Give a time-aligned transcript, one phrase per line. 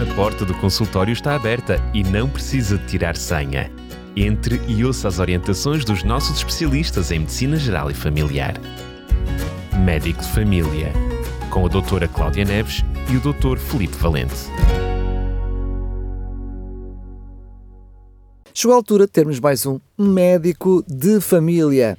[0.00, 3.70] A porta do consultório está aberta e não precisa de tirar senha.
[4.16, 8.54] Entre e ouça as orientações dos nossos especialistas em Medicina Geral e Familiar.
[9.84, 10.90] Médico de Família,
[11.50, 12.82] com a doutora Cláudia Neves
[13.12, 14.34] e o doutor Felipe Valente.
[18.54, 21.98] Chegou a altura de termos mais um médico de família.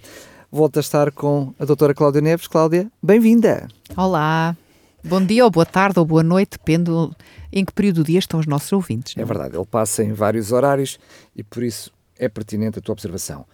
[0.51, 2.47] Volto a estar com a doutora Cláudia Neves.
[2.47, 3.67] Cláudia, bem-vinda.
[3.95, 4.57] Olá,
[5.03, 6.89] bom dia ou boa tarde ou boa noite, depende
[7.51, 9.15] em que período do dia estão os nossos ouvintes.
[9.17, 10.99] É verdade, ele passa em vários horários
[11.35, 13.45] e por isso é pertinente a tua observação.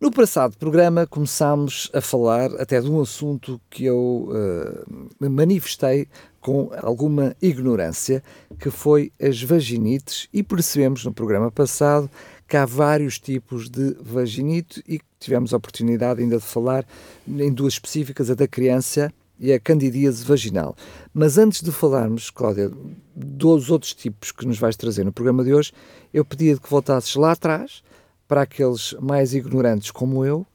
[0.00, 6.08] No passado programa começámos a falar até de um assunto que eu uh, manifestei
[6.40, 8.22] com alguma ignorância,
[8.58, 12.10] que foi as vaginites, e percebemos no programa passado
[12.46, 16.84] que há vários tipos de vaginite e tivemos a oportunidade ainda de falar
[17.26, 20.76] em duas específicas, a da criança e a candidíase vaginal.
[21.12, 22.70] Mas antes de falarmos, Cláudia,
[23.14, 25.72] dos outros tipos que nos vais trazer no programa de hoje,
[26.12, 27.82] eu pedia que voltasses lá atrás
[28.26, 30.46] para aqueles mais ignorantes como eu,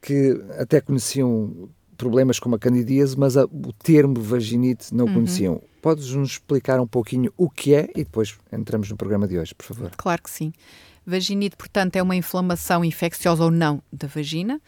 [0.00, 5.14] que até conheciam problemas como a candidíase, mas a, o termo vaginite não uhum.
[5.14, 5.62] conheciam.
[5.82, 9.64] Podes-nos explicar um pouquinho o que é e depois entramos no programa de hoje, por
[9.64, 9.90] favor.
[9.96, 10.52] Claro que sim.
[11.04, 14.60] Vaginite, portanto, é uma inflamação infecciosa ou não da vagina.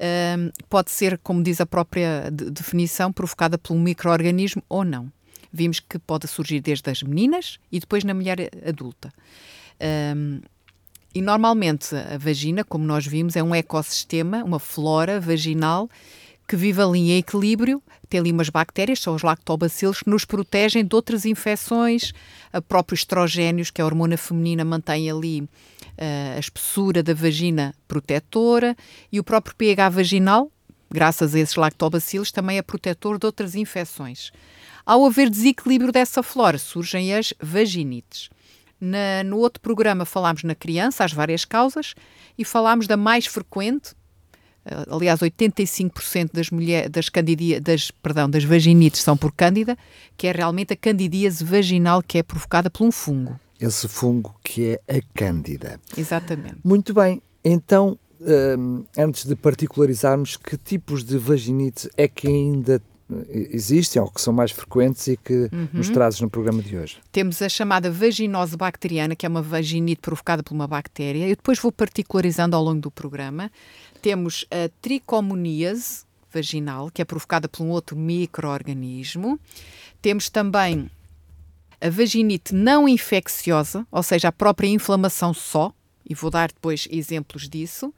[0.00, 5.12] Um, pode ser, como diz a própria de definição, provocada um microorganismo ou não.
[5.52, 9.12] Vimos que pode surgir desde as meninas e depois na mulher adulta.
[10.16, 10.40] Um,
[11.14, 15.88] e normalmente a vagina, como nós vimos, é um ecossistema, uma flora vaginal
[16.48, 20.84] que vive ali em equilíbrio, tem ali umas bactérias, são os lactobacilos, que nos protegem
[20.84, 22.12] de outras infecções,
[22.52, 25.48] a próprio estrogénios, que é a hormona feminina, mantém ali
[25.98, 28.76] a espessura da vagina protetora,
[29.10, 30.50] e o próprio pH vaginal,
[30.90, 34.30] graças a esses lactobacilos, também é protetor de outras infecções.
[34.84, 38.28] Ao haver desequilíbrio dessa flora, surgem as vaginites.
[38.80, 41.94] Na, no outro programa falámos na criança, as várias causas,
[42.38, 43.94] e falámos da mais frequente,
[44.64, 49.76] eh, aliás, 85% das mulheres das candidia, das, perdão, das vaginites são por cândida,
[50.16, 53.38] que é realmente a candidíase vaginal que é provocada por um fungo.
[53.60, 55.80] Esse fungo que é a cândida.
[55.96, 56.56] Exatamente.
[56.64, 57.22] Muito bem.
[57.44, 62.80] Então, um, antes de particularizarmos, que tipos de vaginite é que ainda
[63.28, 65.68] existem ou que são mais frequentes e que uhum.
[65.72, 66.98] nos trazes no programa de hoje?
[67.10, 71.24] Temos a chamada vaginose bacteriana, que é uma vaginite provocada por uma bactéria.
[71.24, 73.50] Eu depois vou particularizando ao longo do programa.
[74.00, 79.38] Temos a tricomoníase vaginal, que é provocada por um outro microorganismo.
[80.00, 80.90] Temos também
[81.80, 85.72] a vaginite não infecciosa, ou seja, a própria inflamação só,
[86.08, 87.94] e vou dar depois exemplos disso.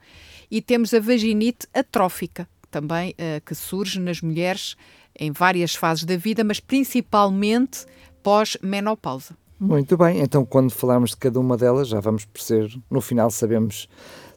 [0.49, 4.75] E temos a vaginite atrófica, também uh, que surge nas mulheres
[5.19, 7.85] em várias fases da vida, mas principalmente
[8.21, 9.35] pós-menopausa.
[9.59, 13.87] Muito bem, então quando falarmos de cada uma delas, já vamos perceber, no final sabemos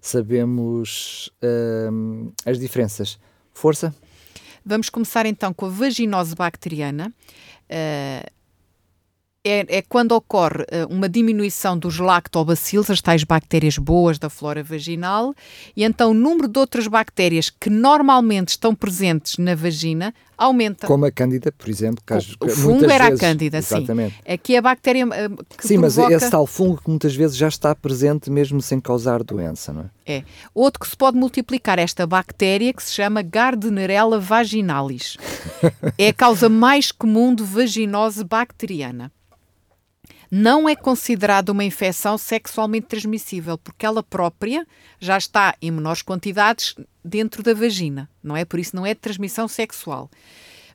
[0.01, 3.19] sabemos uh, as diferenças.
[3.53, 3.95] Força?
[4.65, 7.13] Vamos começar então com a vaginose bacteriana.
[7.71, 8.36] Uh,
[9.49, 14.63] é, é, quando ocorre uh, uma diminuição dos lactobacilos, as tais bactérias boas da flora
[14.63, 15.35] vaginal,
[15.77, 20.87] e então o número de outras bactérias que normalmente estão presentes na vagina aumenta.
[20.87, 22.03] Como a cândida, por exemplo.
[22.05, 24.15] Caso, o, o fungo era vezes, a cândida, exatamente.
[24.17, 24.33] sim.
[24.33, 25.11] Aqui a bactéria uh,
[25.57, 26.11] que Sim, provoca...
[26.11, 29.83] mas esse tal fungo que muitas vezes já está presente mesmo sem causar doença, não
[29.83, 30.17] é?
[30.19, 30.25] É.
[30.55, 35.17] Outro que se pode multiplicar esta bactéria que se chama Gardnerella vaginalis.
[35.99, 39.11] é a causa mais comum de vaginose bacteriana
[40.31, 44.67] não é considerada uma infecção sexualmente transmissível, porque ela própria
[44.99, 48.45] já está em menores quantidades dentro da vagina, não é?
[48.45, 50.11] Por isso não é de transmissão sexual.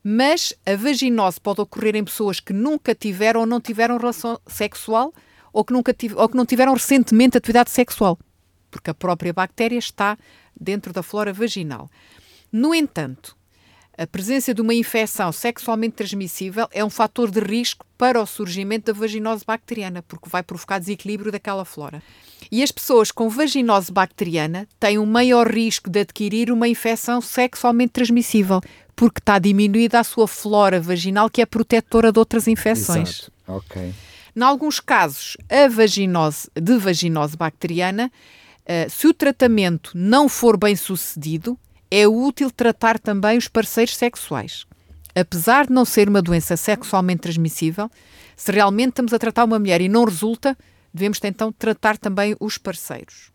[0.03, 5.13] Mas a vaginose pode ocorrer em pessoas que nunca tiveram ou não tiveram relação sexual
[5.53, 8.17] ou que, nunca ou que não tiveram recentemente atividade sexual,
[8.69, 10.17] porque a própria bactéria está
[10.59, 11.89] dentro da flora vaginal.
[12.51, 13.35] No entanto,
[14.01, 18.91] a presença de uma infecção sexualmente transmissível é um fator de risco para o surgimento
[18.91, 22.01] da vaginose bacteriana, porque vai provocar desequilíbrio daquela flora.
[22.51, 27.91] E as pessoas com vaginose bacteriana têm um maior risco de adquirir uma infecção sexualmente
[27.91, 28.59] transmissível,
[28.95, 33.19] porque está diminuída a sua flora vaginal, que é protetora de outras infecções.
[33.19, 33.31] Exato.
[33.47, 33.93] Ok.
[34.35, 38.11] Em alguns casos, a vaginose de vaginose bacteriana,
[38.63, 41.55] uh, se o tratamento não for bem sucedido,
[41.91, 44.65] é útil tratar também os parceiros sexuais.
[45.13, 47.91] Apesar de não ser uma doença sexualmente transmissível,
[48.35, 50.57] se realmente estamos a tratar uma mulher e não resulta,
[50.93, 53.29] devemos então tratar também os parceiros.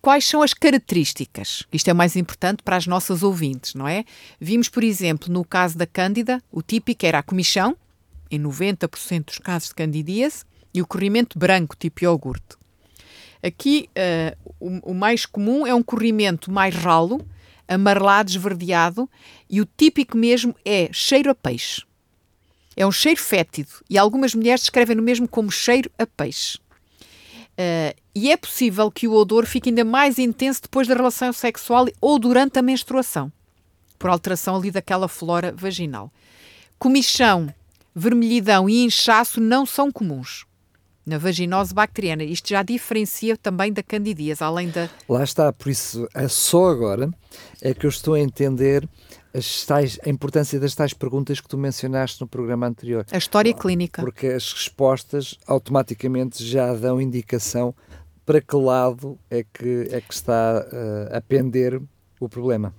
[0.00, 1.64] Quais são as características?
[1.70, 4.04] Isto é mais importante para as nossas ouvintes, não é?
[4.40, 7.76] Vimos, por exemplo, no caso da Cândida, o típico era a comichão,
[8.30, 12.56] em 90% dos casos de candidíase, e o corrimento branco, tipo iogurte.
[13.42, 17.20] Aqui, uh, o, o, mais comum é um corrimento mais ralo,
[17.70, 19.08] amarelado, esverdeado,
[19.48, 21.82] e o típico mesmo é cheiro a peixe.
[22.76, 26.58] É um cheiro fétido, e algumas mulheres descrevem o mesmo como cheiro a peixe.
[26.58, 31.86] Uh, e é possível que o odor fique ainda mais intenso depois da relação sexual
[32.00, 33.30] ou durante a menstruação,
[33.98, 36.12] por alteração ali daquela flora vaginal.
[36.78, 37.54] Comichão,
[37.94, 40.44] vermelhidão e inchaço não são comuns
[41.10, 42.22] na vaginose bacteriana.
[42.22, 44.88] Isto já diferencia também da candidíase, além da...
[45.08, 47.10] Lá está, por isso, é só agora
[47.60, 48.88] é que eu estou a entender
[49.66, 53.04] tais, a importância das tais perguntas que tu mencionaste no programa anterior.
[53.10, 54.02] A história clínica.
[54.02, 57.74] Porque as respostas automaticamente já dão indicação
[58.24, 61.82] para que lado é que, é que está uh, a pender
[62.20, 62.72] o problema.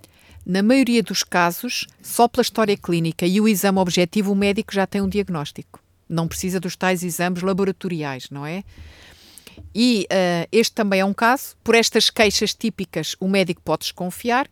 [0.46, 4.88] Na maioria dos casos, só pela história clínica e o exame objetivo, o médico já
[4.88, 5.81] tem um diagnóstico.
[6.12, 8.64] Não precisa dos tais exames laboratoriais, não é?
[9.74, 11.56] E uh, este também é um caso.
[11.64, 14.48] Por estas queixas típicas, o médico pode desconfiar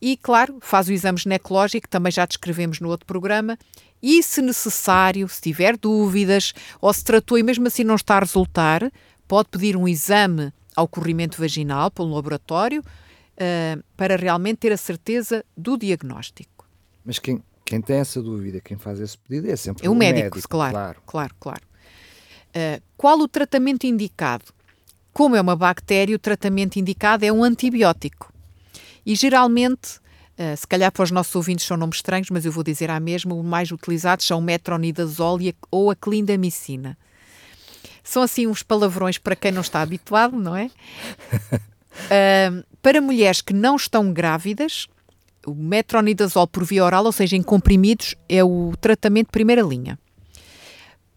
[0.00, 3.58] e, claro, faz o exame ginecológico, também já descrevemos no outro programa.
[4.02, 8.20] E, se necessário, se tiver dúvidas ou se tratou e mesmo assim não está a
[8.20, 8.90] resultar,
[9.28, 15.44] pode pedir um exame ao corrimento vaginal pelo laboratório uh, para realmente ter a certeza
[15.56, 16.66] do diagnóstico.
[17.04, 20.34] Mas quem, quem tem essa dúvida, quem faz esse pedido é sempre é o, médico,
[20.34, 21.62] médico claro, claro, claro, claro.
[22.48, 24.46] Uh, qual o tratamento indicado?
[25.12, 28.32] Como é uma bactéria, o tratamento indicado é um antibiótico.
[29.06, 29.98] E geralmente,
[30.36, 32.98] uh, se calhar para os nossos ouvintes são nomes estranhos, mas eu vou dizer a
[32.98, 36.98] mesma, os mais utilizados são o metronidazol a, ou a clindamicina.
[38.02, 40.72] São assim uns palavrões para quem não está habituado, não é?
[41.44, 44.88] Uh, para mulheres que não estão grávidas,
[45.46, 49.98] o metronidazol por via oral, ou seja, em comprimidos, é o tratamento de primeira linha.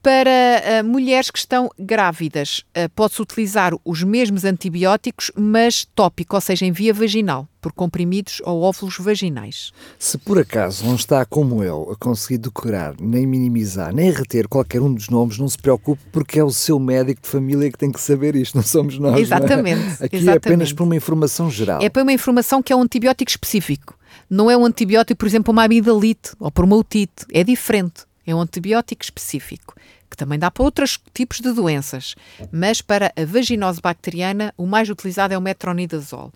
[0.04, 6.42] Para uh, mulheres que estão grávidas, uh, pode-se utilizar os mesmos antibióticos, mas tópico, ou
[6.42, 9.72] seja, em via vaginal, por comprimidos ou óvulos vaginais.
[9.98, 14.82] Se por acaso não está como eu a conseguir decorar, nem minimizar, nem reter qualquer
[14.82, 17.90] um dos nomes, não se preocupe, porque é o seu médico de família que tem
[17.90, 19.18] que saber isto, não somos nós.
[19.18, 20.04] Exatamente.
[20.04, 20.06] É?
[20.06, 20.28] Aqui exatamente.
[20.28, 21.82] é apenas por uma informação geral.
[21.82, 23.98] É para uma informação que é um antibiótico específico.
[24.30, 27.26] Não é um antibiótico, por exemplo, para uma amidalite ou para uma otite.
[27.32, 28.06] É diferente.
[28.26, 29.76] É um antibiótico específico,
[30.10, 32.16] que também dá para outros tipos de doenças,
[32.52, 36.32] mas para a vaginose bacteriana o mais utilizado é o metronidazol.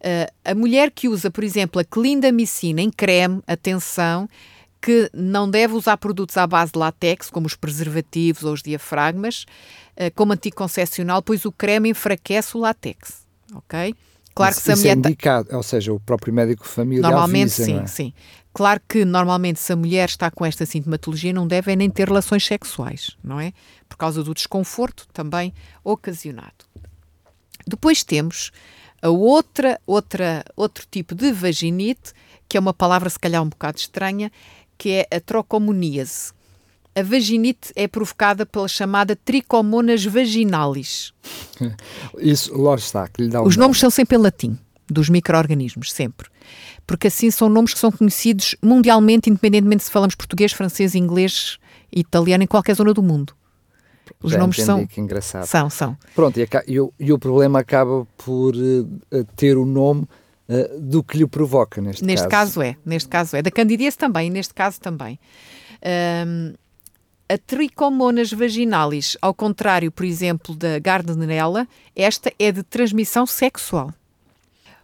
[0.00, 4.28] Uh, a mulher que usa, por exemplo, a clindamicina em creme, atenção,
[4.80, 9.46] que não deve usar produtos à base de látex, como os preservativos ou os diafragmas,
[9.96, 13.94] uh, como anticoncepcional, pois o creme enfraquece o látex, ok?
[14.34, 14.96] Claro que se a mulher.
[14.96, 17.10] É indicado, ou seja, o próprio médico familiar.
[17.10, 17.86] Normalmente, avisa, sim, é?
[17.86, 18.12] sim.
[18.52, 22.46] Claro que normalmente se a mulher está com esta sintomatologia não deve nem ter relações
[22.46, 23.52] sexuais, não é?
[23.88, 25.52] Por causa do desconforto também
[25.82, 26.64] ocasionado.
[27.66, 28.52] Depois temos
[29.02, 32.12] a outra, outra, outro tipo de vaginite,
[32.48, 34.30] que é uma palavra se calhar um bocado estranha,
[34.78, 36.32] que é a trocomoníase.
[36.96, 41.12] A vaginite é provocada pela chamada tricomonas vaginalis.
[42.18, 43.66] Isso, lá está, que lhe dá Os nome.
[43.66, 44.58] nomes são sempre em latim,
[44.88, 46.28] dos micro-organismos, sempre
[46.86, 51.58] porque assim são nomes que são conhecidos mundialmente, independentemente se falamos português, francês, inglês,
[51.90, 53.34] italiano, em qualquer zona do mundo.
[54.22, 54.86] Os Já nomes são.
[54.86, 55.46] Que engraçado.
[55.46, 55.96] São, são.
[56.14, 60.02] Pronto, e, e, o, e o problema acaba por uh, ter o nome
[60.48, 62.60] uh, do que lhe provoca, neste, neste caso.
[62.60, 62.62] caso.
[62.62, 63.42] é, neste caso é.
[63.42, 65.18] Da candidíase também, neste caso também.
[66.26, 66.54] Um,
[67.28, 71.66] a tricomonas vaginalis, ao contrário, por exemplo, da Gardnerella,
[71.96, 73.92] esta é de transmissão sexual.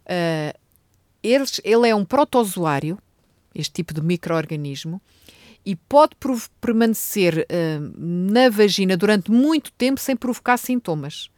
[0.07, 0.59] Uh,
[1.23, 2.99] eles, ele é um protozoário,
[3.55, 5.01] este tipo de microorganismo,
[5.65, 6.17] e pode
[6.61, 11.31] permanecer uh, na vagina durante muito tempo sem provocar sintomas.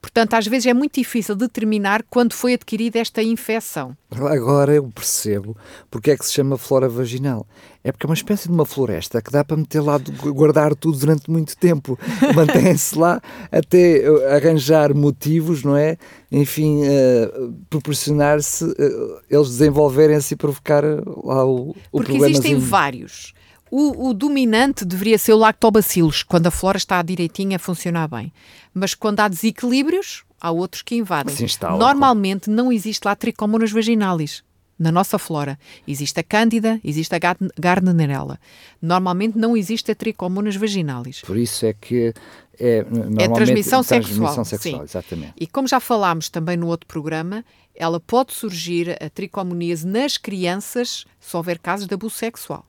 [0.00, 3.96] Portanto, às vezes é muito difícil determinar quando foi adquirida esta infecção.
[4.10, 5.56] Agora eu percebo
[5.90, 7.46] porque é que se chama flora vaginal.
[7.84, 10.98] É porque é uma espécie de uma floresta que dá para meter lá, guardar tudo
[10.98, 11.98] durante muito tempo.
[12.34, 13.20] Mantém-se lá
[13.50, 15.96] até eh, arranjar motivos, não é?
[16.30, 20.84] Enfim, uh, proporcionar-se, uh, eles desenvolverem-se e provocar
[21.24, 23.34] lá o, o Porque existem vários.
[23.74, 28.30] O, o, dominante deveria ser o lactobacillus, quando a flora está direitinha a funcionar bem.
[28.74, 31.34] Mas quando há desequilíbrios, há outros que invadem.
[31.78, 34.44] Normalmente não existe lá tricomonas vaginalis
[34.78, 35.58] na nossa flora.
[35.88, 37.18] Existe a Cândida, existe a
[37.58, 38.38] Gardnerella.
[38.80, 41.22] Normalmente não existe a Trichomonas vaginalis.
[41.22, 42.12] Por isso é que
[42.60, 42.84] é,
[43.18, 44.34] é transmissão sexual.
[44.34, 44.84] Transmissão sexual sim.
[44.84, 45.32] exatamente.
[45.40, 51.06] E como já falámos também no outro programa, ela pode surgir a tricomoníase nas crianças
[51.18, 52.66] se houver casos de abuso sexual.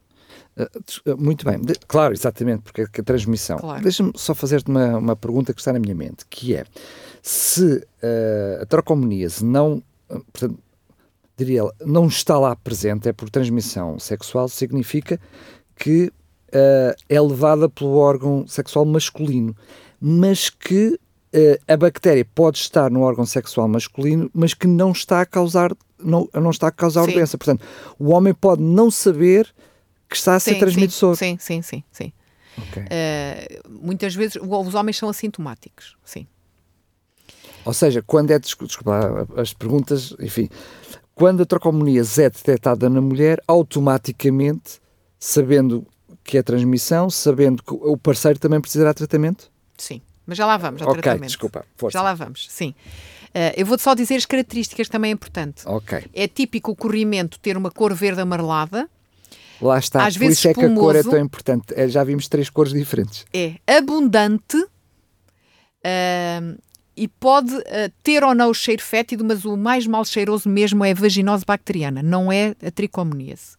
[0.56, 3.58] Uh, muito bem, claro, exatamente, porque é a transmissão.
[3.58, 3.82] Claro.
[3.82, 6.66] Deixa-me só fazer-te uma, uma pergunta que está na minha mente, que é
[7.22, 10.60] se uh, a trocomoníase não, portanto,
[11.38, 15.20] diria não está lá presente, é por transmissão sexual, significa
[15.76, 16.12] que
[16.50, 19.56] uh, é levada pelo órgão sexual masculino,
[20.00, 21.00] mas que
[21.34, 25.72] uh, a bactéria pode estar no órgão sexual masculino, mas que não está a causar,
[25.98, 27.14] não, não está a causar sim.
[27.14, 27.38] doença.
[27.38, 27.66] Portanto,
[27.98, 29.54] o homem pode não saber
[30.14, 31.16] que está a ser sim, transmissor.
[31.16, 32.14] Sim, sim, sim, sim.
[32.70, 32.84] Okay.
[32.84, 36.28] Uh, muitas vezes os homens são assintomáticos, sim.
[37.66, 40.50] Ou seja, quando é, desculpa, as perguntas, enfim,
[41.16, 44.80] quando a trocomoníase é detectada na mulher, automaticamente,
[45.20, 45.86] sabendo
[46.24, 49.52] que é transmissão, sabendo que o parceiro também precisará de tratamento?
[49.78, 51.28] Sim, mas já lá vamos ao okay, tratamento.
[51.28, 51.98] desculpa, força.
[51.98, 52.76] Já lá vamos, sim.
[53.30, 55.64] Uh, eu vou só dizer as características também é importante.
[55.66, 56.06] Ok.
[56.14, 58.88] É típico o corrimento ter uma cor verde amarelada.
[59.62, 61.74] Lá está, às por vezes isso é que a cor é tão importante.
[61.76, 63.26] É, já vimos três cores diferentes.
[63.34, 66.60] É abundante uh,
[66.96, 67.64] e pode uh,
[68.02, 71.46] ter ou não o cheiro fétido, mas o mais mal cheiroso mesmo é a vaginose
[71.46, 73.56] bacteriana, não é a tricomoníase.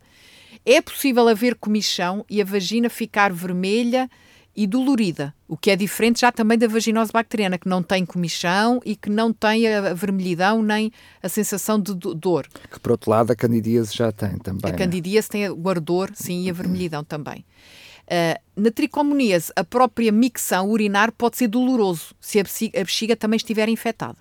[0.67, 4.09] É possível haver comichão e a vagina ficar vermelha
[4.57, 8.81] e dolorida, o que é diferente já também da vaginose bacteriana, que não tem comichão
[8.85, 10.93] e que não tem a vermelhidão nem
[11.23, 12.47] a sensação de dor.
[12.71, 14.69] Que por outro lado a candidíase já tem também.
[14.69, 14.79] A né?
[14.79, 17.45] candidíase tem o ardor, sim, e a vermelhidão também.
[18.05, 23.17] Uh, na tricomoníase, a própria micção urinar pode ser doloroso se a bexiga, a bexiga
[23.17, 24.19] também estiver infectada.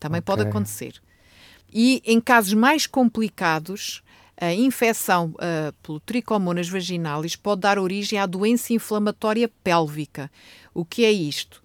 [0.00, 0.34] Também okay.
[0.34, 0.94] pode acontecer.
[1.72, 4.02] E em casos mais complicados,
[4.44, 10.28] a infecção uh, pelo tricomonas vaginalis pode dar origem à doença inflamatória pélvica.
[10.74, 11.62] O que é isto?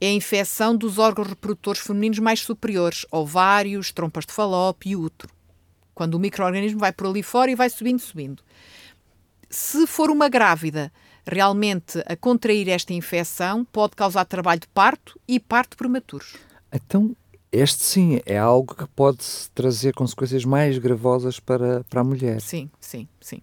[0.00, 5.32] É a infecção dos órgãos reprodutores femininos mais superiores, ovários, trompas de falópio e útero.
[5.92, 8.44] Quando o microorganismo vai por ali fora e vai subindo, subindo.
[9.50, 10.92] Se for uma grávida
[11.26, 16.36] realmente a contrair esta infecção, pode causar trabalho de parto e parto prematuros.
[16.72, 17.16] Então,
[17.52, 22.40] este sim é algo que pode trazer consequências mais gravosas para, para a mulher.
[22.40, 23.42] Sim, sim, sim.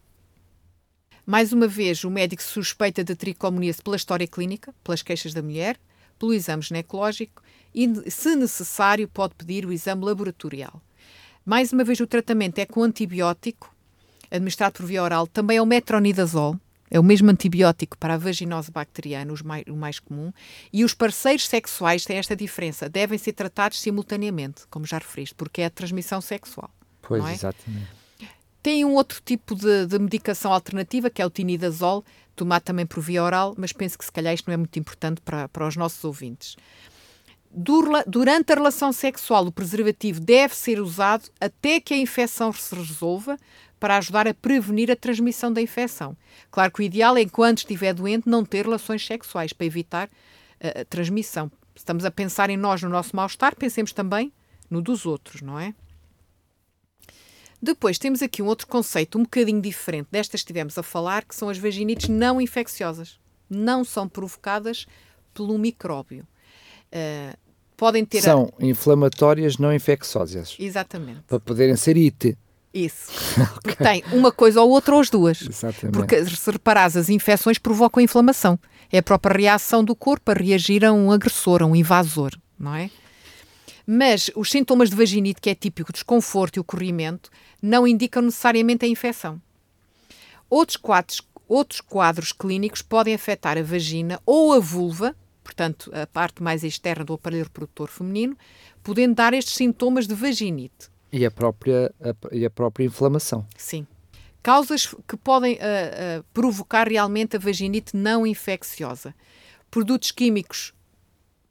[1.26, 5.78] Mais uma vez, o médico suspeita de tricomoníase pela história clínica, pelas queixas da mulher,
[6.18, 7.44] pelo exame ginecológico
[7.76, 10.82] e, se necessário, pode pedir o exame laboratorial.
[11.46, 13.76] Mais uma vez, o tratamento é com antibiótico,
[14.32, 16.58] administrado por via oral, também é o metronidazol,
[16.90, 20.32] é o mesmo antibiótico para a vaginose bacteriana, mais, o mais comum,
[20.72, 25.62] e os parceiros sexuais têm esta diferença, devem ser tratados simultaneamente, como já referiste, porque
[25.62, 26.70] é a transmissão sexual.
[27.02, 27.34] Pois, é?
[27.34, 27.88] exatamente.
[28.62, 32.04] Tem um outro tipo de, de, medicação alternativa, que é o tinidazol,
[32.36, 35.22] tomado também por via oral, mas penso que se calhar isto não é muito importante
[35.22, 36.58] para, para os nossos ouvintes.
[37.52, 43.38] Durante a relação sexual, o preservativo deve ser usado até que a infecção se resolva,
[43.80, 46.18] para ajudar a prevenir a transmissão da infecção.
[46.50, 50.10] Claro que o ideal é, enquanto estiver doente, não ter relações sexuais para evitar
[50.60, 51.52] a, a transmissão.
[51.76, 54.34] Estamos a pensar em nós, no nosso mal-estar, pensemos também
[54.70, 55.74] no dos outros, não é?
[57.62, 61.36] Depois temos aqui um outro conceito um bocadinho diferente destas que estivemos a falar, que
[61.36, 63.20] são as vaginites não infecciosas.
[63.50, 64.86] Não são provocadas
[65.34, 66.28] pelo micróbio.
[66.92, 67.38] Uh,
[67.76, 68.22] podem ter.
[68.22, 68.66] São a...
[68.66, 70.56] inflamatórias não infecciosas.
[70.60, 71.22] Exatamente.
[71.28, 72.38] Para poderem ser IT.
[72.74, 73.12] Isso.
[73.64, 75.42] Porque tem uma coisa ou outra ou as duas.
[75.42, 75.94] Exatamente.
[75.94, 78.60] Porque se reparares, as infecções provocam inflamação.
[78.92, 82.76] É a própria reação do corpo a reagir a um agressor, a um invasor, não
[82.76, 82.90] é?
[83.86, 87.30] Mas os sintomas de vaginite, que é típico, o desconforto e o corrimento,
[87.62, 89.42] não indicam necessariamente a infecção.
[90.50, 95.16] Outros quadros, outros quadros clínicos podem afetar a vagina ou a vulva,
[95.58, 98.38] portanto, a parte mais externa do aparelho reprodutor feminino,
[98.84, 100.92] podendo dar estes sintomas de vaginite.
[101.12, 103.46] E a própria, a, e a própria inflamação.
[103.58, 103.88] Sim.
[104.44, 109.16] Causas que podem uh, uh, provocar realmente a vaginite não infecciosa.
[109.72, 110.74] Produtos químicos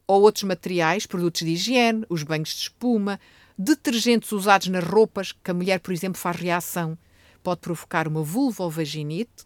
[0.07, 3.19] ou outros materiais, produtos de higiene, os banhos de espuma,
[3.59, 6.97] detergentes usados nas roupas, que a mulher, por exemplo, faz reação,
[7.43, 9.45] pode provocar uma vulva ou vaginite.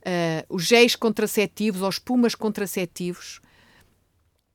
[0.00, 3.40] Uh, os géis contraceptivos ou espumas contraceptivos.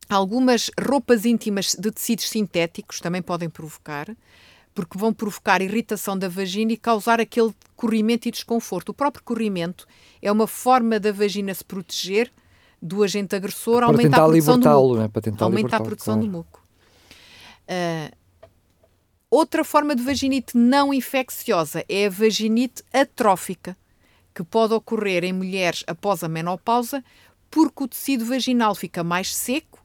[0.10, 4.16] Algumas roupas íntimas de tecidos sintéticos também podem provocar
[4.76, 8.90] porque vão provocar irritação da vagina e causar aquele corrimento e desconforto.
[8.90, 9.88] O próprio corrimento
[10.22, 12.32] é uma forma da vagina se proteger
[12.82, 14.96] do agente agressor, para aumenta a produção do muco.
[14.98, 15.08] Né?
[15.08, 16.28] Para tentar aumenta a produção claro.
[16.28, 16.64] do muco.
[17.70, 18.16] Uh,
[19.32, 23.78] outra forma de vaginite não infecciosa é a vaginite atrófica,
[24.36, 27.02] que pode ocorrer em mulheres após a menopausa,
[27.50, 29.85] porque o tecido vaginal fica mais seco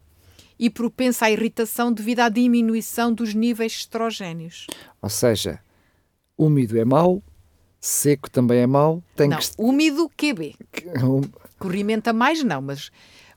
[0.61, 4.67] e propensa à irritação devido à diminuição dos níveis estrogénios.
[5.01, 5.59] Ou seja,
[6.37, 7.23] úmido é mau,
[7.81, 9.03] Seco também é mau.
[9.17, 9.47] Tem não, que...
[9.57, 10.55] úmido QB.
[11.59, 12.91] Corrimento a mais não, mas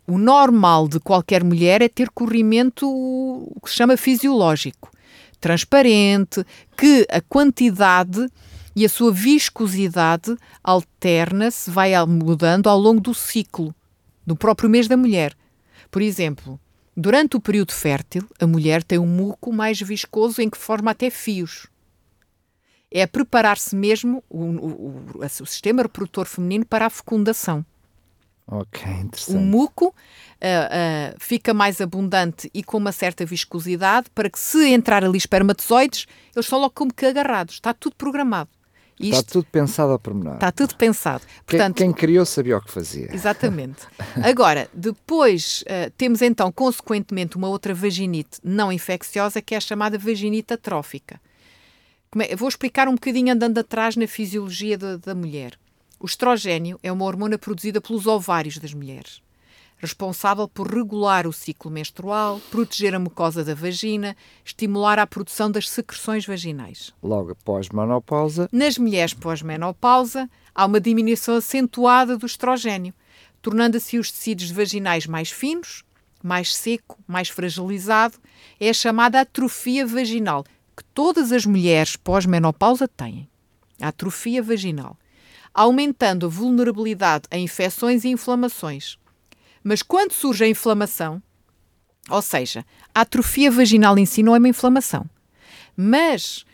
[0.05, 4.91] o normal de qualquer mulher é ter corrimento o que se chama fisiológico,
[5.39, 8.27] transparente, que a quantidade
[8.75, 13.73] e a sua viscosidade alterna-se, vai mudando ao longo do ciclo,
[14.25, 15.33] do próprio mês da mulher.
[15.89, 16.59] Por exemplo,
[16.95, 21.09] durante o período fértil, a mulher tem um muco mais viscoso em que forma até
[21.09, 21.67] fios.
[22.91, 27.65] É preparar-se mesmo o, o, o, o sistema reprodutor feminino para a fecundação.
[28.45, 29.37] Ok, interessante.
[29.37, 34.67] O muco uh, uh, fica mais abundante e com uma certa viscosidade para que, se
[34.69, 37.55] entrar ali espermatozoides, eles são logo como que agarrados.
[37.55, 38.49] Está tudo programado.
[38.99, 40.35] Isto, está tudo pensado a pormenor.
[40.35, 41.23] Está tudo pensado.
[41.45, 43.13] Portanto, quem, quem criou sabia o que fazia.
[43.13, 43.87] Exatamente.
[44.23, 49.97] Agora, depois uh, temos então, consequentemente, uma outra vaginite não infecciosa que é a chamada
[49.97, 51.19] vaginite atrófica.
[52.19, 55.57] É, vou explicar um bocadinho andando atrás na fisiologia da, da mulher.
[55.99, 59.21] O estrogênio é uma hormona produzida pelos ovários das mulheres,
[59.83, 65.69] responsável por regular o ciclo menstrual, proteger a mucosa da vagina, estimular a produção das
[65.69, 66.93] secreções vaginais.
[67.03, 68.49] Logo após menopausa.
[68.51, 72.93] Nas mulheres pós-menopausa, há uma diminuição acentuada do estrogênio,
[73.41, 75.83] tornando assim os tecidos vaginais mais finos,
[76.23, 78.17] mais seco, mais fragilizado.
[78.59, 80.43] É a chamada atrofia vaginal,
[80.75, 83.29] que todas as mulheres pós-menopausa têm.
[83.81, 84.97] A atrofia vaginal
[85.53, 88.97] aumentando a vulnerabilidade a infecções e inflamações.
[89.63, 91.21] Mas quando surge a inflamação,
[92.09, 95.09] ou seja, a atrofia vaginal em si não é uma inflamação,
[95.75, 96.45] mas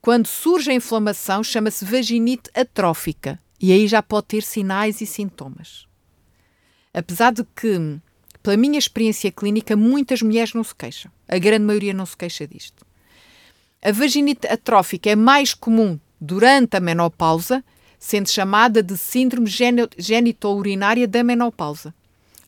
[0.00, 5.86] quando surge a inflamação chama-se vaginite atrófica e aí já pode ter sinais e sintomas.
[6.94, 8.00] Apesar de que,
[8.42, 11.10] pela minha experiência clínica, muitas mulheres não se queixam.
[11.28, 12.84] A grande maioria não se queixa disto.
[13.82, 17.64] A vaginite atrófica é mais comum durante a menopausa
[18.02, 19.48] sendo chamada de síndrome
[19.96, 21.94] genitourinária da menopausa.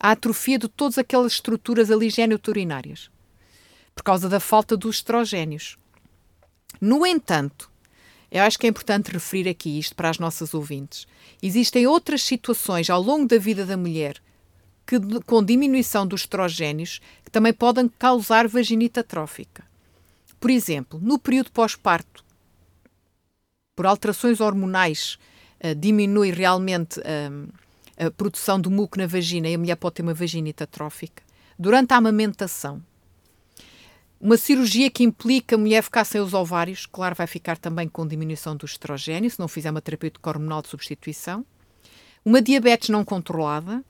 [0.05, 3.09] A atrofia de todas aquelas estruturas ali genitourinárias,
[3.95, 5.79] por causa da falta dos estrogénios.
[6.79, 7.71] No entanto,
[8.29, 11.07] eu acho que é importante referir aqui isto para as nossas ouvintes.
[11.41, 14.21] Existem outras situações ao longo da vida da mulher
[14.85, 19.63] que, com diminuição dos estrogénios, que também podem causar vaginite atrófica.
[20.39, 22.23] Por exemplo, no período pós-parto,
[23.75, 25.17] por alterações hormonais
[25.63, 27.64] uh, diminui realmente uh,
[27.97, 31.23] a produção do muco na vagina e a mulher pode ter uma vaginite atrófica.
[31.57, 32.81] Durante a amamentação,
[34.19, 38.07] uma cirurgia que implica a mulher ficar sem os ovários, claro, vai ficar também com
[38.07, 41.45] diminuição do estrogênio, se não fizer uma terapêutica hormonal de substituição.
[42.23, 43.83] Uma diabetes não controlada.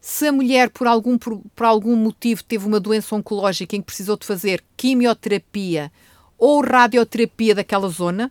[0.00, 3.86] Se a mulher, por algum, por, por algum motivo, teve uma doença oncológica em que
[3.86, 5.90] precisou de fazer quimioterapia
[6.38, 8.30] ou radioterapia daquela zona,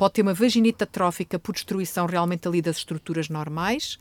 [0.00, 3.98] pode ter uma vaginite atrófica por destruição realmente ali das estruturas normais.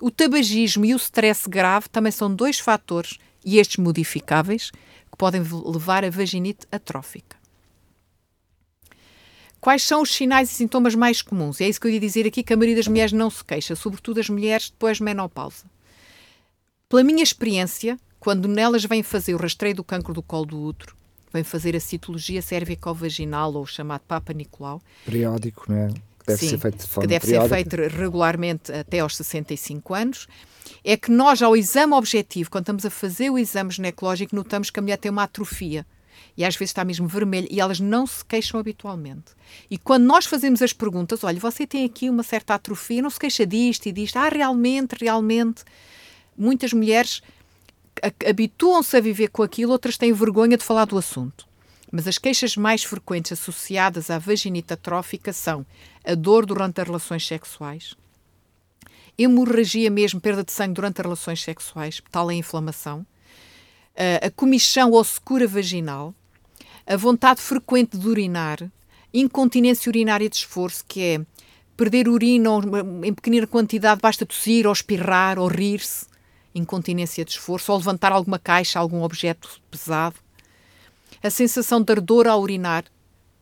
[0.00, 5.40] O tabagismo e o stress grave também são dois fatores, e estes modificáveis, que podem
[5.40, 7.36] levar a vaginite atrófica.
[9.60, 11.60] Quais são os sinais e sintomas mais comuns?
[11.60, 13.76] É isso que eu ia dizer aqui, que a maioria das mulheres não se queixa,
[13.76, 15.64] sobretudo as mulheres depois de menopausa.
[16.88, 20.95] Pela minha experiência, quando nelas vêm fazer o rastreio do cancro do colo do útero,
[21.36, 24.80] vem fazer a citologia cervicovaginal ou chamado Papa Nicolau.
[25.04, 25.88] Periódico, não é?
[25.88, 27.56] Que deve Sim, ser feito de forma que deve periódica.
[27.56, 30.26] ser feito regularmente até aos 65 anos.
[30.82, 34.78] É que nós, ao exame objetivo, quando estamos a fazer o exame ginecológico, notamos que
[34.80, 35.86] a mulher tem uma atrofia
[36.36, 39.32] e às vezes está mesmo vermelha e elas não se queixam habitualmente.
[39.70, 43.18] E quando nós fazemos as perguntas, olha, você tem aqui uma certa atrofia, não se
[43.18, 45.64] queixa disto e disto, ah, realmente, realmente.
[46.36, 47.22] Muitas mulheres
[48.28, 51.46] habituam-se a viver com aquilo, outras têm vergonha de falar do assunto.
[51.90, 55.64] Mas as queixas mais frequentes associadas à vaginite atrófica são
[56.04, 57.94] a dor durante as relações sexuais,
[59.16, 63.06] hemorragia mesmo, perda de sangue durante as relações sexuais, tal é a inflamação,
[64.22, 66.14] a comichão ou secura vaginal,
[66.86, 68.70] a vontade frequente de urinar,
[69.14, 71.20] incontinência urinária de esforço, que é
[71.76, 72.50] perder urina
[73.04, 76.06] em pequena quantidade, basta tossir ou espirrar ou rir-se,
[76.58, 80.16] incontinência de esforço, ou levantar alguma caixa, algum objeto pesado.
[81.22, 82.84] A sensação de ardor ao urinar,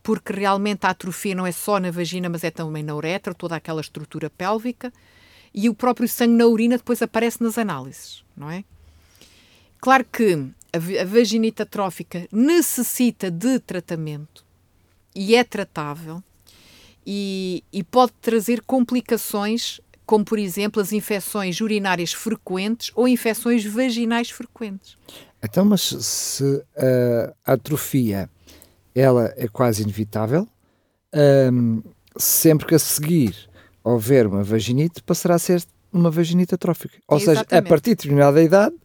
[0.03, 3.55] porque realmente a atrofia não é só na vagina, mas é também na uretra, toda
[3.55, 4.93] aquela estrutura pélvica.
[5.53, 8.63] E o próprio sangue na urina depois aparece nas análises, não é?
[9.79, 14.43] Claro que a vaginite atrófica necessita de tratamento
[15.15, 16.21] e é tratável
[17.05, 24.29] e, e pode trazer complicações como por exemplo as infecções urinárias frequentes ou infecções vaginais
[24.29, 24.97] frequentes.
[25.43, 26.63] Então, mas se
[27.45, 28.29] a atrofia
[28.95, 30.47] ela é quase inevitável,
[31.53, 31.83] um,
[32.17, 33.35] sempre que a seguir
[33.83, 36.97] houver uma vaginite, passará a ser uma vaginite atrófica.
[37.07, 38.75] Ou seja, a partir de determinada idade,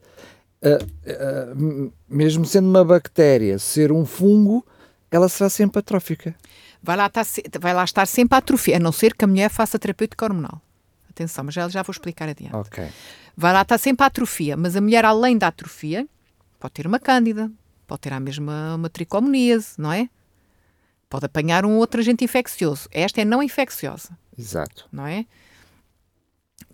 [0.63, 4.65] uh, uh, mesmo sendo uma bactéria, ser um fungo,
[5.11, 6.35] ela será sempre atrófica.
[6.83, 7.27] Vai lá, estar,
[7.59, 10.61] vai lá estar sempre a atrofia, a não ser que a mulher faça terapêutica hormonal.
[11.21, 12.57] Atenção, mas já, já vou explicar adiante.
[12.57, 12.89] Ok.
[13.37, 16.09] Vai lá estar sempre a atrofia, mas a mulher, além da atrofia,
[16.59, 17.51] pode ter uma cândida,
[17.87, 20.09] pode ter a mesma uma tricomoníase, não é?
[21.11, 22.89] Pode apanhar um outro agente infeccioso.
[22.91, 24.17] Esta é não infecciosa.
[24.39, 24.89] Exato.
[24.91, 25.27] Não é?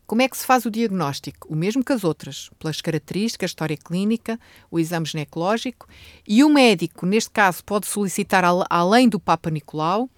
[0.06, 1.52] Como é que se faz o diagnóstico?
[1.52, 4.38] O mesmo que as outras, pelas características, história clínica,
[4.70, 5.88] o exame ginecológico
[6.28, 10.08] e o médico, neste caso, pode solicitar, além do Papa Nicolau,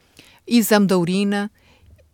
[0.46, 1.50] exame da urina,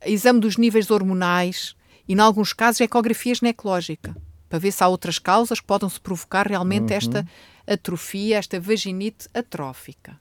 [0.07, 1.75] exame dos níveis hormonais
[2.09, 4.17] e, em alguns casos, ecografia ginecológica,
[4.49, 6.97] para ver se há outras causas que podem se provocar realmente uhum.
[6.97, 7.27] esta
[7.67, 10.19] atrofia, esta vaginite atrófica.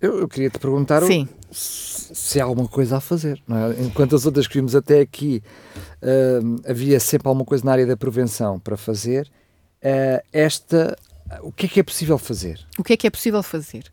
[0.00, 3.42] Eu, eu queria te perguntar se, se, há alguma coisa a fazer.
[3.50, 3.82] É?
[3.82, 5.42] Enquanto as outras que vimos até aqui
[6.00, 9.28] uh, havia sempre alguma coisa na área da prevenção para fazer,
[9.82, 10.96] uh, esta,
[11.42, 12.64] o que é que é possível fazer?
[12.78, 13.90] O que é que é possível fazer?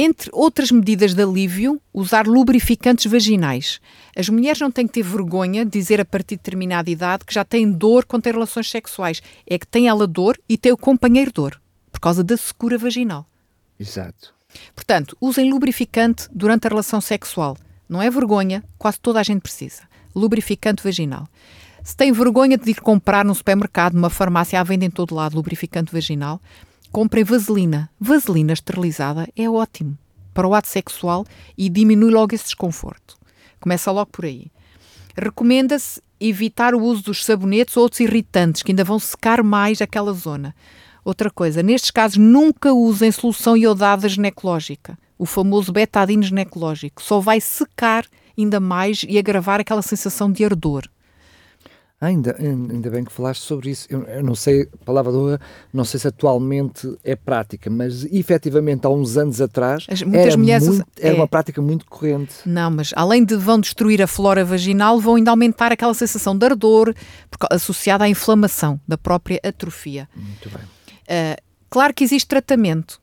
[0.00, 3.80] Entre outras medidas de alívio, usar lubrificantes vaginais.
[4.14, 7.34] As mulheres não têm que ter vergonha de dizer a partir de determinada idade que
[7.34, 9.20] já têm dor quando têm relações sexuais.
[9.44, 13.26] É que tem ela dor e tem o companheiro dor, por causa da secura vaginal.
[13.76, 14.32] Exato.
[14.72, 17.56] Portanto, usem lubrificante durante a relação sexual.
[17.88, 19.82] Não é vergonha, quase toda a gente precisa.
[20.14, 21.26] Lubrificante vaginal.
[21.82, 25.34] Se tem vergonha de ir comprar num supermercado, numa farmácia, à venda em todo lado
[25.34, 26.40] lubrificante vaginal,
[26.92, 27.90] comprem vaselina.
[28.00, 29.96] Vaselina esterilizada é ótimo
[30.32, 33.16] para o ato sexual e diminui logo esse desconforto.
[33.60, 34.46] Começa logo por aí.
[35.16, 40.12] Recomenda-se evitar o uso dos sabonetes ou outros irritantes que ainda vão secar mais aquela
[40.12, 40.54] zona.
[41.04, 47.02] Outra coisa, nestes casos nunca usem solução iodada ginecológica, o famoso betadine ginecológico.
[47.02, 48.04] Só vai secar
[48.36, 50.88] ainda mais e agravar aquela sensação de ardor.
[52.00, 53.88] Ainda, ainda bem que falaste sobre isso.
[53.90, 55.40] Eu, eu não sei, palavra do
[55.72, 60.36] não sei se atualmente é prática, mas efetivamente há uns anos atrás As, muitas era,
[60.36, 62.34] mulheres, muito, era é, uma prática muito corrente.
[62.46, 66.46] Não, mas além de vão destruir a flora vaginal, vão ainda aumentar aquela sensação de
[66.46, 66.94] ardor
[67.50, 70.08] associada à inflamação da própria atrofia.
[70.14, 70.62] Muito bem.
[70.62, 73.00] Uh, claro que existe tratamento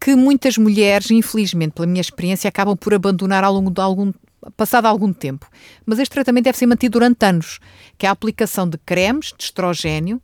[0.00, 4.12] que muitas mulheres, infelizmente, pela minha experiência, acabam por abandonar ao longo de algum
[4.56, 5.48] passado algum tempo.
[5.84, 7.58] Mas este tratamento deve ser mantido durante anos,
[7.96, 10.20] que é a aplicação de cremes de estrogênio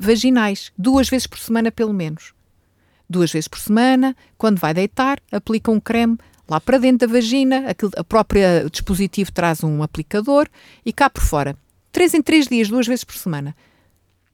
[0.00, 2.32] vaginais, duas vezes por semana pelo menos.
[3.08, 6.16] Duas vezes por semana, quando vai deitar, aplica um creme
[6.48, 10.48] lá para dentro da vagina, aquele, a própria dispositivo traz um aplicador
[10.84, 11.56] e cá por fora.
[11.90, 13.54] Três em três dias, duas vezes por semana.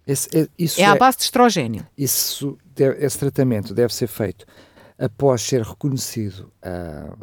[0.06, 1.86] Esse, é, é à base de estrogênio.
[1.96, 2.56] Isso,
[2.98, 4.46] esse tratamento deve ser feito
[4.98, 7.14] após ser reconhecido a,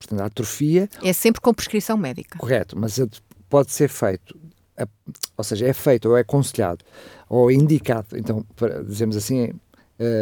[0.00, 0.88] portanto, a atrofia.
[1.04, 2.38] É sempre com prescrição médica.
[2.38, 2.98] Correto, mas
[3.48, 4.36] pode ser feito,
[5.36, 6.84] ou seja, é feito ou é aconselhado
[7.28, 9.52] ou é indicado, então, para, dizemos assim,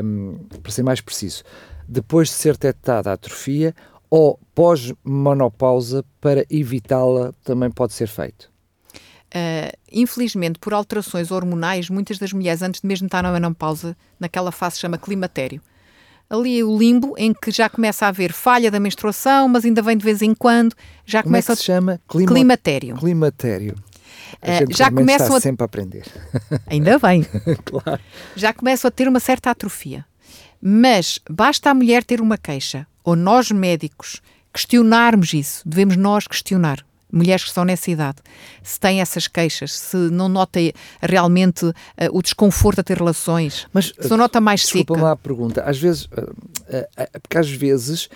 [0.05, 1.45] um, para ser mais preciso,
[1.87, 3.75] depois de ser detectada a atrofia
[4.11, 8.51] ou pós-menopausa para evitá-la também pode ser feito.
[9.29, 14.51] Uh, infelizmente, por alterações hormonais, muitas das mulheres, antes de mesmo estar na menopausa, naquela
[14.51, 15.61] fase se chama climatério.
[16.31, 19.81] Ali é o limbo em que já começa a haver falha da menstruação, mas ainda
[19.81, 20.75] vem de vez em quando,
[21.07, 22.33] já Como começa é que se chama Clima...
[22.33, 22.97] climatério.
[22.97, 23.75] Climatério.
[24.35, 25.41] Uh, já começam a...
[25.41, 26.05] sempre a aprender.
[26.69, 27.27] Ainda bem.
[27.65, 28.01] claro.
[28.37, 30.05] Já começam a ter uma certa atrofia.
[30.61, 34.21] Mas basta a mulher ter uma queixa, ou nós médicos
[34.53, 38.19] questionarmos isso, devemos nós questionar mulheres que estão nessa idade,
[38.63, 40.61] se têm essas queixas, se não nota
[41.01, 41.75] realmente uh,
[42.13, 45.05] o desconforto a ter relações, Mas, se não nota mais desculpa seca.
[45.07, 48.09] lá a pergunta, às vezes, uh, uh, porque às vezes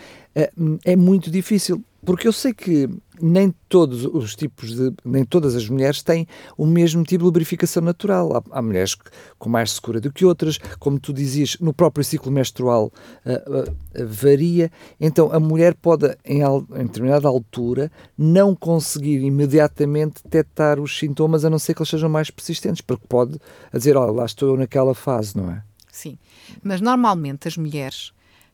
[0.84, 2.88] é muito difícil, porque eu sei que
[3.20, 7.82] nem todos os tipos de, nem todas as mulheres têm o mesmo tipo de lubrificação
[7.82, 8.36] natural.
[8.36, 8.96] Há, há mulheres
[9.38, 12.92] com mais segura do que outras, como tu dizias, no próprio ciclo menstrual
[13.24, 14.70] uh, uh, varia.
[15.00, 21.50] Então a mulher pode, em, em, determinada altura, não conseguir imediatamente detectar os sintomas, a
[21.50, 23.38] não ser que eles sejam mais persistentes, porque pode
[23.72, 25.62] dizer, olha, lá estou eu naquela fase, não é?
[25.92, 26.18] Sim,
[26.62, 28.12] mas normalmente as mulheres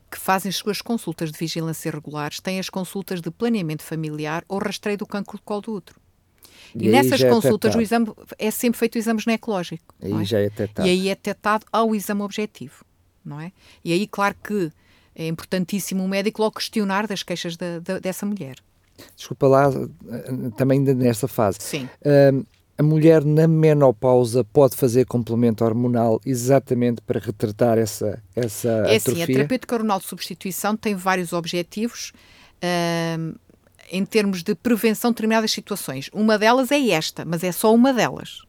[0.09, 4.59] que fazem as suas consultas de vigilância regulares têm as consultas de planeamento familiar ou
[4.59, 5.99] rastreio do cancro do colo do útero.
[6.75, 9.93] E, e nessas é consultas é o exame é sempre feito o exame ginecológico.
[10.01, 10.25] Aí é?
[10.25, 10.87] já é detectado.
[10.87, 12.83] E aí é detectado ao exame objetivo,
[13.23, 13.51] não é?
[13.83, 14.71] E aí, claro que
[15.15, 18.57] é importantíssimo o médico logo questionar das queixas da, da, dessa mulher.
[19.15, 21.57] Desculpa lá, eh, também nesta fase.
[21.61, 21.89] Sim.
[22.79, 29.15] A mulher na menopausa pode fazer complemento hormonal exatamente para retratar essa, essa é atrofia?
[29.15, 32.13] Sim, a terapêutica hormonal de substituição tem vários objetivos.
[32.63, 33.37] uh,
[33.91, 36.09] em termos de prevenção de determinadas situações.
[36.13, 38.41] Uma delas é esta, mas é só uma delas.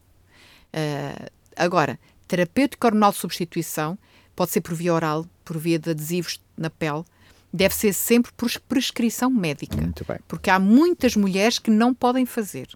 [0.75, 3.99] Uh, agora, terapêutico hormonal de substituição
[4.37, 7.05] pode ser por via oral, por via de adesivos na pele,
[7.53, 9.77] deve ser sempre por prescrição médica.
[9.77, 10.19] Muito bem.
[10.29, 12.69] Porque há muitas mulheres que não podem fazer.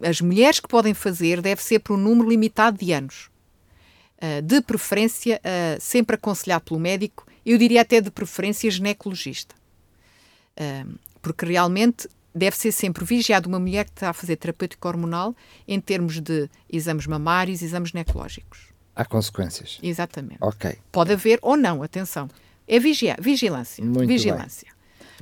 [0.00, 3.30] As mulheres que podem fazer deve ser por um número limitado de anos.
[4.18, 9.54] Uh, de preferência, uh, sempre aconselhado pelo médico, eu diria até de preferência ginecologista.
[10.56, 15.34] Uh, porque realmente deve ser sempre vigiado uma mulher que está a fazer terapêutico hormonal
[15.66, 18.72] em termos de exames mamários, exames ginecológicos.
[18.94, 19.78] Há consequências.
[19.82, 20.38] Exatamente.
[20.40, 20.78] Ok.
[20.90, 22.28] Pode haver ou não, atenção.
[22.66, 23.84] É vigia, vigilância.
[23.84, 24.68] Muito vigilância.
[24.68, 24.71] Bem.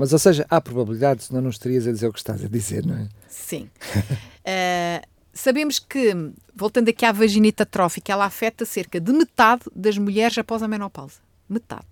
[0.00, 2.86] Mas, ou seja, há probabilidade, senão não estarias a dizer o que estás a dizer,
[2.86, 3.06] não é?
[3.28, 3.68] Sim.
[3.84, 6.16] uh, sabemos que,
[6.56, 11.16] voltando aqui à vaginita trófica, ela afeta cerca de metade das mulheres após a menopausa.
[11.46, 11.84] Metade.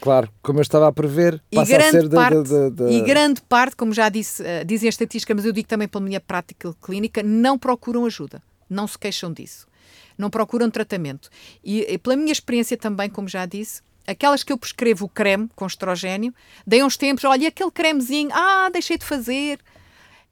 [0.00, 2.90] Claro, como eu estava a prever, e passa grande a ser parte, da, da, da...
[2.90, 6.02] E grande parte, como já disse, uh, dizem as estatísticas, mas eu digo também pela
[6.02, 8.42] minha prática clínica, não procuram ajuda.
[8.70, 9.66] Não se queixam disso.
[10.16, 11.28] Não procuram tratamento.
[11.62, 15.48] E, e pela minha experiência também, como já disse, aquelas que eu prescrevo o creme
[15.54, 16.34] com estrogênio,
[16.66, 19.58] dei uns tempos, olha, aquele cremezinho, ah, deixei de fazer.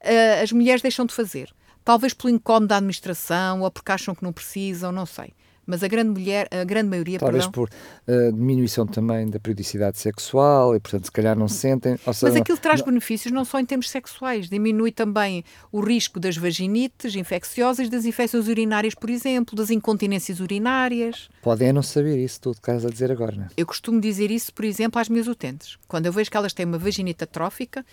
[0.03, 1.53] Uh, as mulheres deixam de fazer.
[1.85, 5.33] Talvez pelo incómodo da administração ou porque acham que não precisam, não sei
[5.67, 7.71] mas a grande mulher, a grande maioria, Talvez perdão, por
[8.13, 11.97] uh, diminuição também da periodicidade sexual e, portanto, se calhar não se sentem.
[11.97, 12.89] Seja, mas aquilo traz não...
[12.89, 18.49] benefícios não só em termos sexuais, diminui também o risco das vaginites infecciosas, das infecções
[18.49, 21.29] urinárias, por exemplo, das incontinências urinárias.
[21.43, 23.49] Podem não saber isso, tudo que estás a dizer agora, não é?
[23.57, 25.79] Eu costumo dizer isso, por exemplo, às minhas utentes.
[25.87, 27.85] Quando eu vejo que elas têm uma vaginita trófica,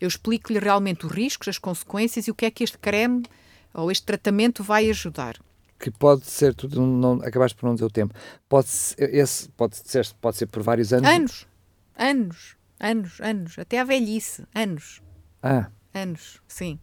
[0.00, 3.22] eu explico-lhe realmente os riscos, as consequências e o que é que este creme
[3.74, 5.36] ou este tratamento vai ajudar
[5.78, 8.14] que pode ser, tu não, acabaste por não dizer o tempo,
[8.48, 11.08] pode ser, esse pode ser, pode ser por vários anos.
[11.08, 11.46] Anos,
[11.96, 15.00] anos, anos, anos, até à velhice, anos.
[15.42, 15.68] Ah.
[15.94, 16.78] Anos, sim.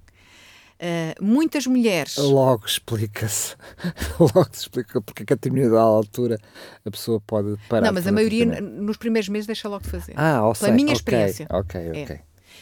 [0.76, 2.18] Uh, muitas mulheres.
[2.18, 3.56] Logo explica-se.
[4.20, 6.38] Logo se explica porque é que a determinada altura
[6.86, 7.86] a pessoa pode parar.
[7.86, 10.14] Não, mas a maioria nos primeiros meses deixa logo de fazer.
[10.18, 11.48] Ah, ou Pela minha okay, experiência.
[11.50, 12.16] Ok, ok.
[12.16, 12.22] É.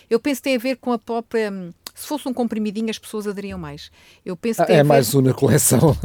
[0.10, 2.98] Eu penso que tem a ver com a própria hum, se fosse um comprimidinho, as
[2.98, 3.92] pessoas aderiam mais.
[4.26, 5.80] Eu penso que ah, é mais um na coleção.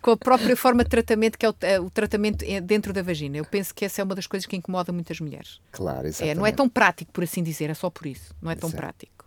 [0.00, 3.36] com a própria forma de tratamento, que é o, é o, tratamento dentro da vagina.
[3.36, 5.60] Eu penso que essa é uma das coisas que incomoda muitas mulheres.
[5.72, 6.32] Claro, exatamente.
[6.32, 8.34] É, não é tão prático, por assim dizer, é só por isso.
[8.40, 8.80] Não é tão Exato.
[8.80, 9.26] prático.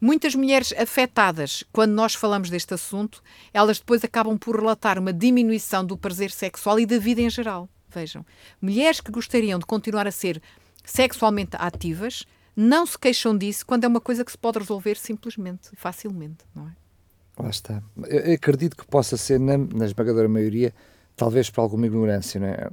[0.00, 5.84] Muitas mulheres afetadas, quando nós falamos deste assunto, elas depois acabam por relatar uma diminuição
[5.84, 7.68] do prazer sexual e da vida em geral.
[7.88, 8.24] Vejam,
[8.62, 10.40] mulheres que gostariam de continuar a ser
[10.84, 12.24] sexualmente ativas
[12.56, 16.68] não se queixam disso quando é uma coisa que se pode resolver simplesmente, facilmente, não
[16.68, 16.72] é?
[17.38, 17.82] Lá está.
[18.08, 20.74] Eu acredito que possa ser, na, na esmagadora maioria,
[21.16, 22.68] talvez por alguma ignorância, não é?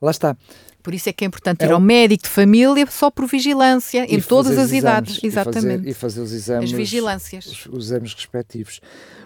[0.00, 0.36] Lá está.
[0.82, 4.04] Por isso é que é importante é ir ao médico de família só por vigilância,
[4.04, 5.22] em todas as idades.
[5.22, 5.88] Exatamente.
[5.88, 6.70] E fazer, e fazer, os exames.
[6.70, 7.46] As vigilâncias.
[7.46, 8.80] Os, os exames respectivos.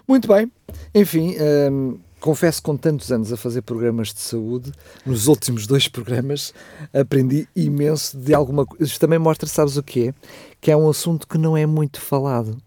[0.07, 0.51] Muito bem.
[0.93, 1.35] Enfim,
[1.71, 4.73] hum, confesso com tantos anos a fazer programas de saúde,
[5.05, 6.53] nos últimos dois programas
[6.93, 8.83] aprendi imenso de alguma coisa.
[8.83, 10.13] Isto também mostra, sabes o que é?
[10.59, 12.57] Que é um assunto que não é muito falado.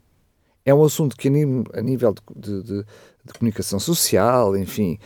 [0.64, 2.84] É um assunto que a nível de, de,
[3.22, 4.98] de comunicação social, enfim,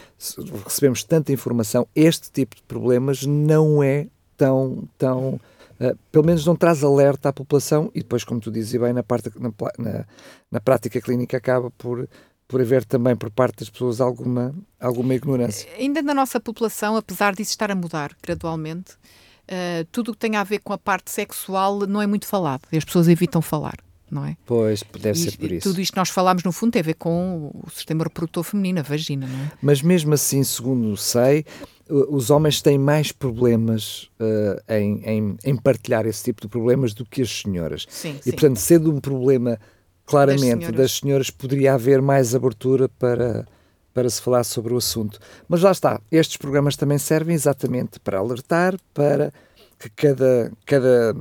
[0.64, 5.40] recebemos tanta informação, este tipo de problemas não é tão, tão
[5.74, 9.02] Uh, pelo menos não traz alerta à população e depois, como tu dizes bem, na,
[9.02, 10.04] parte, na, na,
[10.48, 12.08] na prática clínica acaba por,
[12.54, 15.68] por haver também por parte das pessoas alguma, alguma ignorância.
[15.76, 20.36] Ainda na nossa população, apesar disso estar a mudar gradualmente, uh, tudo o que tem
[20.36, 23.74] a ver com a parte sexual não é muito falado e as pessoas evitam falar.
[24.08, 24.36] Não é?
[24.46, 25.68] Pois, deve e, ser por isso.
[25.68, 28.78] Tudo isto que nós falamos, no fundo, tem a ver com o sistema reprodutor feminino,
[28.78, 29.52] a vagina, não é?
[29.60, 31.44] Mas mesmo assim, segundo sei,
[31.88, 37.04] os homens têm mais problemas uh, em, em, em, partilhar esse tipo de problemas do
[37.04, 37.86] que as senhoras.
[37.88, 38.30] Sim, e, sim.
[38.30, 39.58] portanto, sendo um problema
[40.06, 40.76] claramente das senhoras.
[40.76, 43.46] das senhoras, poderia haver mais abertura para,
[43.92, 45.18] para se falar sobre o assunto.
[45.48, 49.32] Mas lá está, estes programas também servem exatamente para alertar, para
[49.78, 51.14] que cada, cada,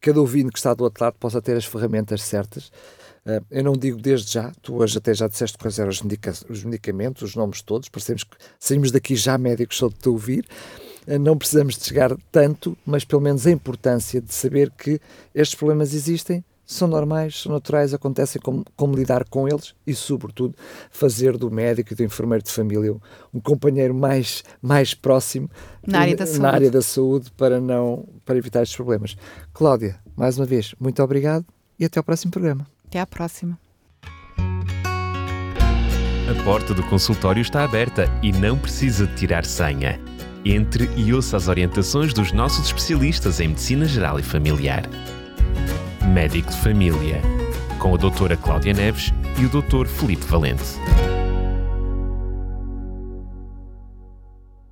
[0.00, 2.70] cada ouvinte que está do outro lado possa ter as ferramentas certas.
[3.24, 6.30] Uh, eu não digo desde já, tu hoje até já disseste quais eram os, medica
[6.48, 10.44] os medicamentos, os nomes todos, parecemos que saímos daqui já médicos só de te ouvir.
[11.06, 15.00] Uh, não precisamos de chegar tanto, mas pelo menos a importância de saber que
[15.34, 20.54] estes problemas existem, são normais, são naturais, acontecem como, como, lidar com eles e, sobretudo,
[20.90, 22.94] fazer do médico e do enfermeiro de família
[23.32, 25.50] um companheiro mais, mais próximo
[25.86, 26.46] na área, da, na saúde.
[26.46, 29.16] área da saúde para, não, para evitar estes problemas.
[29.52, 31.44] Cláudia, mais uma vez, muito obrigado
[31.78, 32.66] e até ao próximo programa.
[32.86, 33.58] Até à próxima.
[36.26, 40.00] A porta do consultório está aberta e não precisa de tirar senha.
[40.42, 44.88] Entre e ouça as orientações dos nossos especialistas em Medicina Geral e Familiar.
[46.06, 47.20] Médico de Família,
[47.78, 49.86] com a doutora Cláudia Neves e o Dr.
[49.86, 50.78] Felipe Valente.